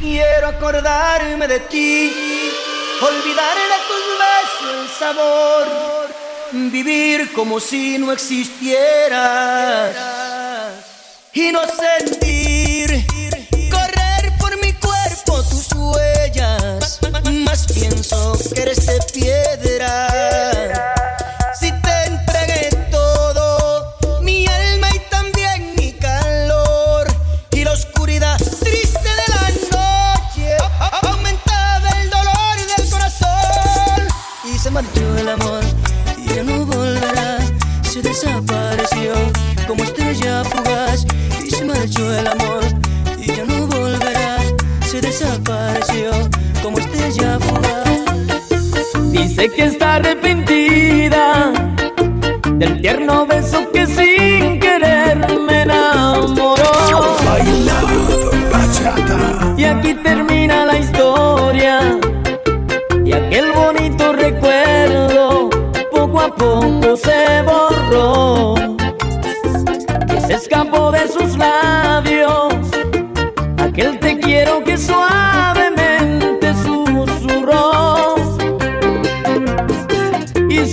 Quiero 0.00 0.46
acordarme 0.46 1.48
de 1.48 1.58
ti, 1.58 2.12
olvidar 3.02 3.56
de 3.56 3.78
tus 3.88 4.04
besos 4.22 4.74
el 4.74 4.88
sabor, 4.96 5.66
vivir 6.70 7.32
como 7.32 7.58
si 7.58 7.98
no 7.98 8.12
existieras 8.12 9.96
y 11.32 11.50
no 11.50 11.62
sentir 11.64 13.04
correr 13.70 14.32
por 14.38 14.56
mi 14.64 14.72
cuerpo 14.74 15.42
tus 15.42 15.66
huellas. 15.74 17.00
Más 17.44 17.66
pienso 17.72 18.38
que 18.54 18.62
eres 18.62 18.86
de 18.86 18.98
piedra. 19.12 20.07
Desapareció 38.88 39.12
como 39.66 39.84
estrella 39.84 40.44
fugaz 40.44 41.06
y 41.44 41.50
se 41.50 41.64
marchó 41.64 42.14
el 42.14 42.26
amor 42.26 42.64
y 43.18 43.26
ya 43.26 43.44
no 43.44 43.66
volverá. 43.66 44.38
Se 44.80 45.00
desapareció 45.00 46.10
como 46.62 46.78
estrella 46.78 47.38
fugaz. 47.40 49.12
Dice 49.12 49.50
que 49.50 49.64
está 49.64 49.96
arrepentida 49.96 51.52
del 52.54 52.80
tierno 52.80 53.26
beso 53.26 53.70
que 53.72 53.86
sin 53.86 54.60
querer 54.60 55.18
me 55.46 55.62
enamoró. 55.62 56.62
Y 59.56 59.64
aquí 59.64 59.94
termina 59.94 60.47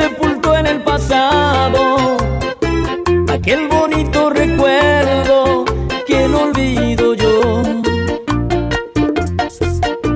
sepultó 0.00 0.56
en 0.56 0.66
el 0.66 0.82
pasado 0.82 2.16
aquel 3.30 3.68
bonito 3.68 4.30
recuerdo 4.30 5.64
que 6.06 6.28
no 6.28 6.42
olvido 6.44 7.14
yo. 7.14 7.62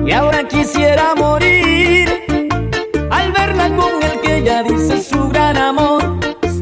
Y 0.07 0.11
ahora 0.11 0.47
quisiera 0.47 1.13
morir 1.15 2.07
al 3.11 3.31
verla 3.31 3.67
con 3.75 3.93
el 4.07 4.19
que 4.21 4.37
ella 4.37 4.63
dice 4.63 5.01
su 5.01 5.29
gran 5.29 5.57
amor, 5.57 6.01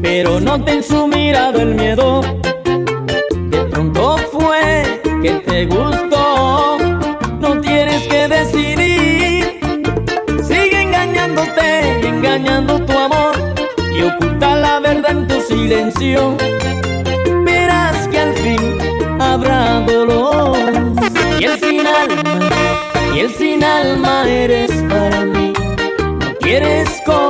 pero 0.02 0.40
noté 0.40 0.72
en 0.72 0.82
su 0.82 1.06
mirada 1.06 1.62
el 1.62 1.74
miedo. 1.74 2.20
De 3.52 3.60
pronto 3.70 4.18
fue 4.32 5.00
que 5.22 5.32
te 5.46 5.66
gustó, 5.66 6.13
oculta 14.16 14.56
la 14.56 14.80
verdad 14.80 15.10
en 15.10 15.26
tu 15.26 15.40
silencio. 15.40 16.36
Verás 17.44 18.08
que 18.08 18.18
al 18.18 18.34
fin 18.34 18.78
habrá 19.20 19.80
dolor 19.80 20.56
y 21.40 21.44
el 21.44 21.58
sin 21.60 21.86
alma, 21.86 22.50
y 23.14 23.20
el 23.20 23.30
sin 23.34 23.64
alma 23.64 24.28
eres 24.28 24.70
para 24.88 25.24
mí. 25.24 25.52
No 26.20 26.34
quieres 26.40 26.88
corazón, 27.04 27.23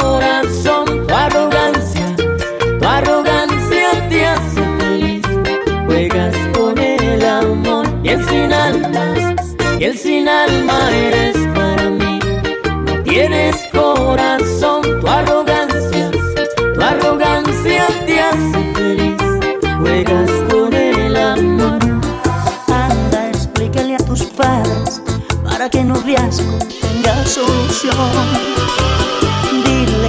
Dile 29.64 30.08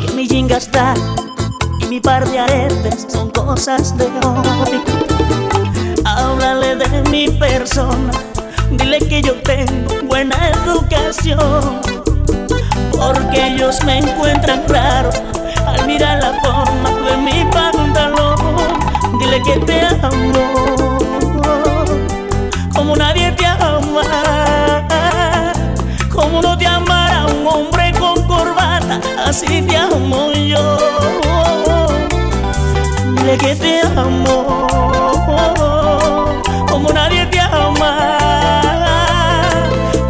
que 0.00 0.12
mi 0.12 0.28
jinga 0.28 0.58
está 0.58 0.92
y 1.80 1.86
mi 1.86 2.00
par 2.00 2.28
de 2.28 2.38
aretes 2.38 3.06
son 3.08 3.30
cosas 3.30 3.96
de 3.96 4.04
hoy. 4.04 4.82
Háblale 6.04 6.76
de 6.76 7.10
mi 7.10 7.30
persona, 7.30 8.10
dile 8.72 8.98
que 8.98 9.22
yo 9.22 9.40
tengo 9.40 9.94
buena 10.04 10.36
educación. 10.50 11.80
Porque 12.92 13.54
ellos 13.54 13.82
me 13.84 14.00
encuentran 14.00 14.68
raro 14.68 15.08
al 15.66 15.86
mirar 15.86 16.22
la 16.22 16.34
forma 16.42 16.90
de 17.08 17.16
mi 17.16 17.50
pantalón. 17.50 18.68
Dile 19.18 19.40
que 19.42 19.58
te 19.60 19.86
amo 20.02 20.87
así 29.28 29.60
te 29.62 29.76
amo 29.76 30.32
yo. 30.32 30.78
Dile 33.14 33.36
que 33.36 33.54
te 33.56 33.80
amo, 33.94 34.66
como 36.70 36.90
nadie 36.92 37.26
te 37.26 37.40
ama, 37.40 38.18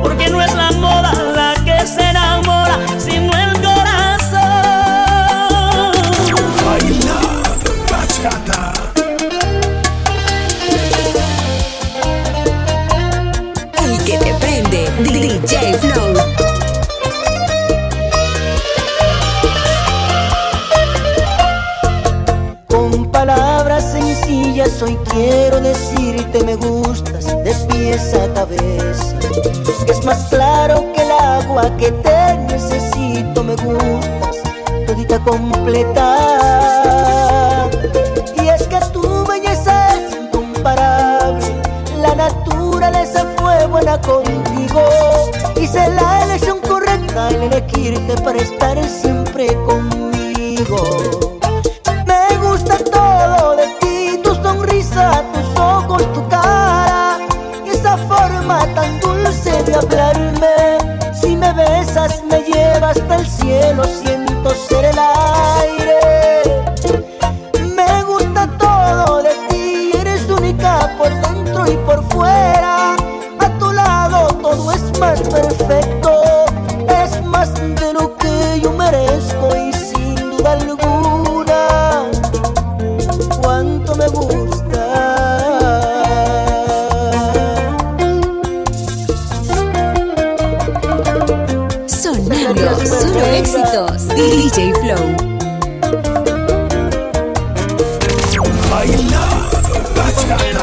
porque 0.03 0.31
no 0.31 0.41
es 0.41 0.55
la 0.55 0.71
moda 0.73 1.12
la 1.34 1.55
que 1.65 1.84
se 1.87 2.03
enamora, 2.11 2.79
sino 2.99 3.33
el 3.37 3.61
corazón. 3.61 4.39
El 13.83 14.05
que 14.05 14.19
te 14.19 14.35
prende, 14.35 14.91
DJ 15.03 15.75
Flow. 15.79 16.47
Quiero 25.19 25.61
decirte 25.61 26.45
me 26.45 26.55
gustas 26.55 27.27
de 27.45 27.53
pies 27.69 28.15
a 28.15 28.33
cabeza. 28.34 29.19
Es 29.89 30.05
más 30.05 30.29
claro 30.29 30.84
que 30.93 31.03
el 31.03 31.11
agua 31.11 31.77
que 31.77 31.91
te 31.91 32.37
necesito 32.53 33.43
me 33.43 33.56
gustas 33.56 34.37
todita 34.87 35.19
completa. 35.21 36.09
Y 38.43 38.49
es 38.49 38.62
que 38.69 38.79
tu 38.93 39.27
belleza 39.27 39.75
es 39.97 40.17
incomparable, 40.17 41.47
la 42.00 42.15
naturaleza 42.15 43.27
fue 43.37 43.67
buena 43.67 44.00
contigo. 44.00 44.83
Hice 45.61 45.89
la 46.00 46.25
elección 46.25 46.59
correcta 46.61 47.29
al 47.29 47.43
elegirte 47.43 48.15
para 48.23 48.39
estar 48.39 48.79
siempre 48.89 49.07
Flow. 94.80 95.38
Tanto 99.94 100.26
que 100.26 100.57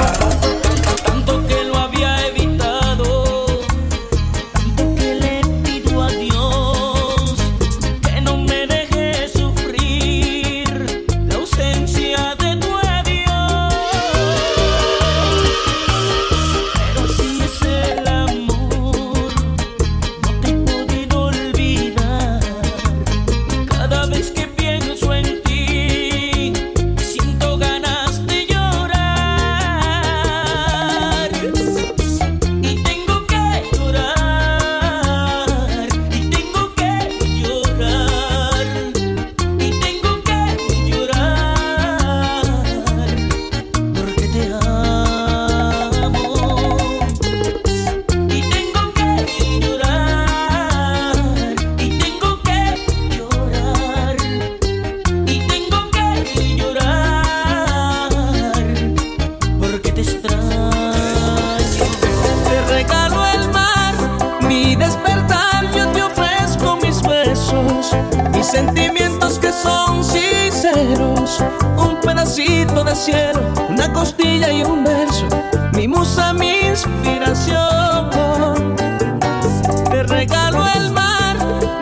regalo 80.26 80.66
el 80.76 80.92
mar, 80.92 81.38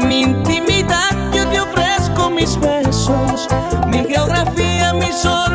mi 0.05 0.21
intimidad, 0.21 1.11
yo 1.33 1.47
te 1.47 1.61
ofrezco 1.61 2.29
mis 2.29 2.59
besos, 2.59 3.47
mi 3.87 4.03
geografía, 4.03 4.93
mis 4.93 5.25
horas. 5.25 5.52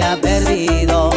había 0.00 0.16
perdido. 0.20 1.11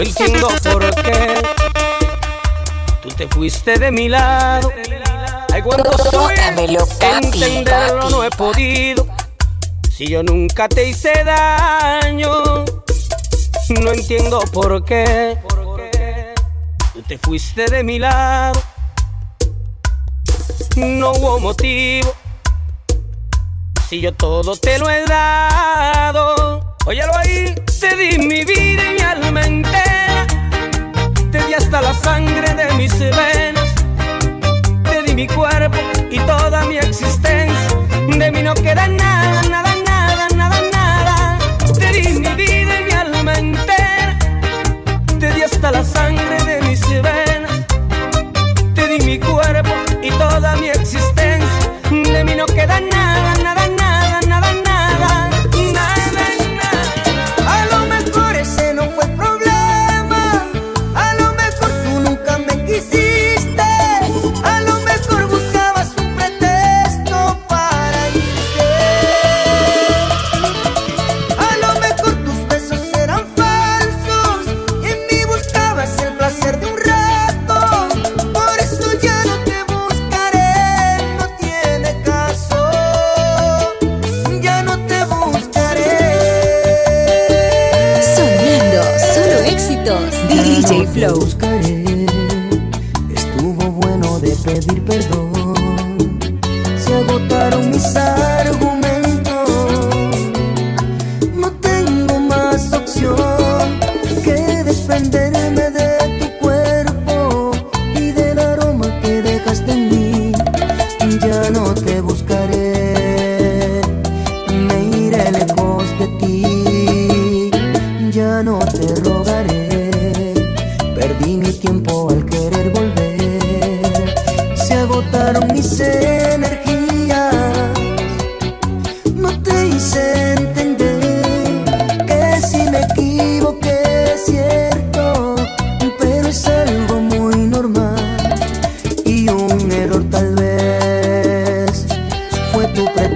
No 0.00 0.06
entiendo 0.06 0.48
por 0.72 0.94
qué 1.02 1.42
tú 3.02 3.08
te 3.10 3.28
fuiste 3.28 3.78
de 3.78 3.90
mi 3.90 4.08
lado. 4.08 4.72
Ay, 5.52 5.60
cuando 5.60 5.92
soy 5.98 6.32
entenderlo 7.12 8.08
no 8.08 8.24
he 8.24 8.30
podido. 8.30 9.06
Si 9.92 10.06
yo 10.06 10.22
nunca 10.22 10.70
te 10.70 10.88
hice 10.88 11.12
daño, 11.22 12.64
no 13.68 13.92
entiendo 13.92 14.40
por 14.54 14.82
qué. 14.86 15.36
Tú 16.94 17.02
te 17.02 17.18
fuiste 17.18 17.66
de 17.66 17.84
mi 17.84 17.98
lado. 17.98 18.58
No 20.76 21.10
hubo 21.10 21.40
motivo. 21.40 22.14
Si 23.90 24.00
yo 24.00 24.14
todo 24.14 24.56
te 24.56 24.78
lo 24.78 24.88
he 24.88 25.04
dado, 25.04 26.74
óyalo 26.86 27.12
ahí, 27.18 27.54
te 27.78 27.96
di 27.96 28.18
mi 28.18 28.46
vida 28.46 28.82
y 28.90 28.94
mi 28.94 29.00
alma 29.00 29.44
entera 29.44 29.89
hasta 31.60 31.82
la 31.82 31.94
sangre 31.94 32.54
de 32.54 32.72
mis 32.74 32.98
venas. 32.98 33.74
Te 34.84 35.02
di 35.02 35.14
mi 35.14 35.26
cuerpo 35.26 35.78
y 36.10 36.18
toda 36.20 36.64
mi 36.66 36.78
existencia. 36.78 37.78
De 38.18 38.30
mí 38.32 38.42
no 38.42 38.54
queda 38.54 38.88
nada 38.88 39.49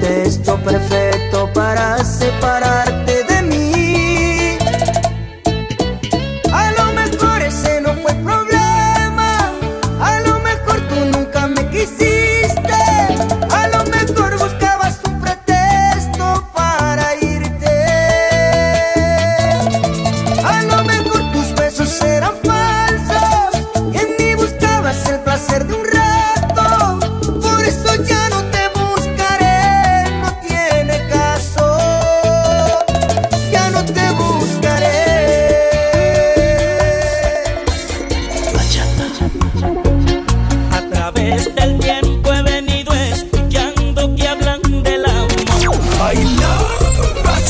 pretexto 0.04 0.58
perfecto 0.58 1.48
para 1.54 2.04
separar. 2.04 2.73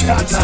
scatter 0.05 0.44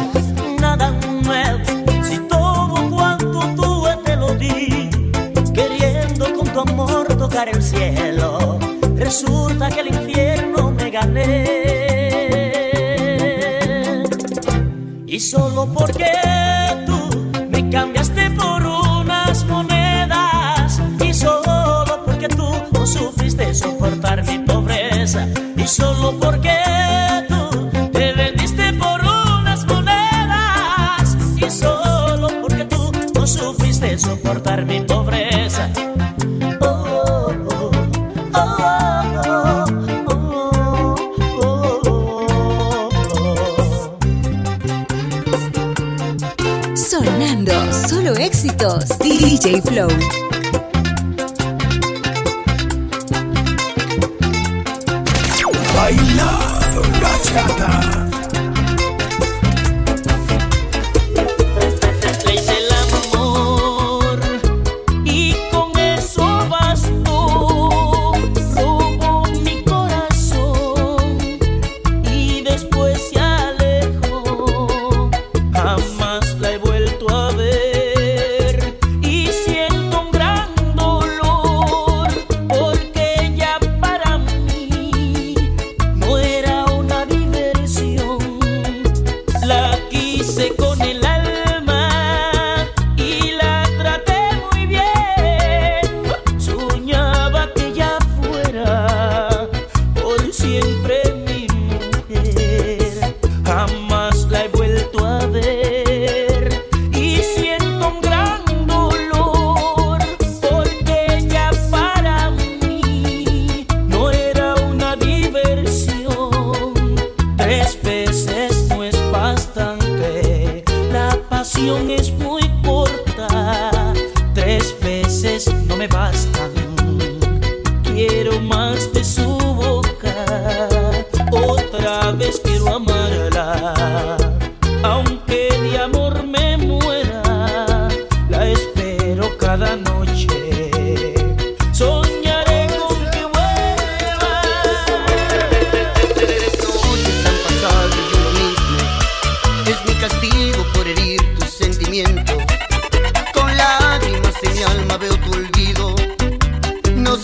DJ 49.41 49.59
Flow. 49.59 50.20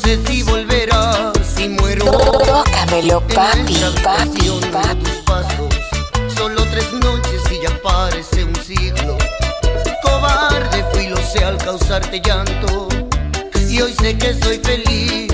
sé 0.08 0.20
si 0.26 0.44
volverás 0.44 1.34
si 1.56 1.68
muero. 1.68 2.06
Tócamelo, 2.06 3.20
papi, 3.28 3.76
papi, 4.02 4.50
papi. 5.26 5.68
Solo 6.34 6.64
tres 6.72 6.94
noches 6.94 7.42
y 7.52 7.62
ya 7.62 7.82
parece 7.82 8.46
un 8.46 8.56
siglo. 8.56 9.18
Cobarde 10.02 10.86
fui, 10.94 11.08
lo 11.08 11.18
sé 11.18 11.44
al 11.44 11.58
causarte 11.58 12.22
llanto. 12.22 12.88
Y 13.70 13.82
hoy 13.82 13.94
sé 14.00 14.18
que 14.18 14.34
soy 14.34 14.60
feliz 14.60 15.27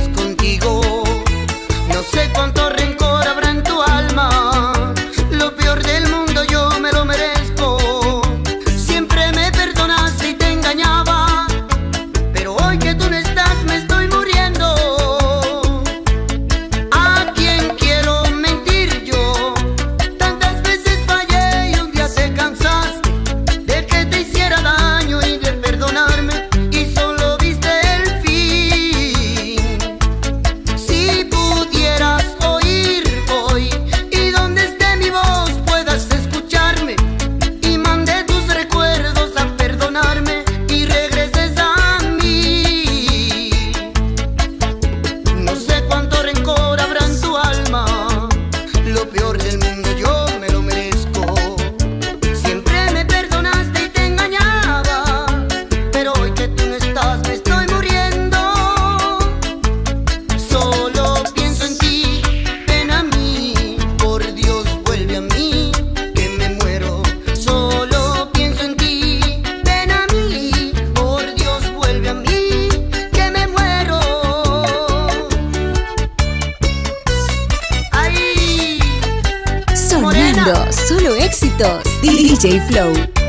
DJ 82.43 82.59
Flow. 82.67 83.22